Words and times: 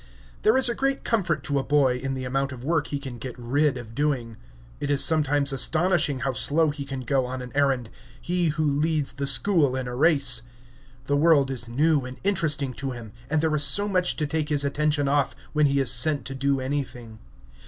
There 0.41 0.57
is 0.57 0.67
a 0.67 0.73
great 0.73 1.03
comfort 1.03 1.43
to 1.43 1.59
a 1.59 1.63
boy 1.63 1.97
in 1.97 2.15
the 2.15 2.23
amount 2.23 2.51
of 2.51 2.63
work 2.63 2.87
he 2.87 2.97
can 2.97 3.19
get 3.19 3.37
rid 3.37 3.77
of 3.77 3.93
doing. 3.93 4.35
It 4.79 4.89
is 4.89 5.03
sometimes 5.03 5.53
astonishing 5.53 6.21
how 6.21 6.31
slow 6.31 6.71
he 6.71 6.85
can 6.85 7.01
go 7.01 7.27
on 7.27 7.39
an 7.39 7.51
errand, 7.53 7.91
he 8.19 8.47
who 8.47 8.63
leads 8.79 9.11
the 9.13 9.27
school 9.27 9.75
in 9.75 9.87
a 9.87 9.95
race. 9.95 10.41
The 11.05 11.15
world 11.15 11.51
is 11.51 11.69
new 11.69 12.03
and 12.03 12.17
interesting 12.23 12.73
to 12.81 12.89
him, 12.89 13.11
and 13.29 13.41
there 13.41 13.53
is 13.55 13.63
so 13.63 13.87
much 13.87 14.15
to 14.15 14.25
take 14.25 14.49
his 14.49 14.65
attention 14.65 15.07
off, 15.07 15.35
when 15.53 15.67
he 15.67 15.79
is 15.79 15.91
sent 15.91 16.25
to 16.25 16.33
do 16.33 16.59
anything. 16.59 17.19